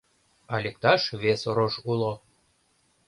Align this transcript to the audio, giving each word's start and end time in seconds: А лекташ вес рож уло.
А 0.53 0.55
лекташ 0.63 1.01
вес 1.21 1.41
рож 1.55 1.73
уло. 1.91 2.13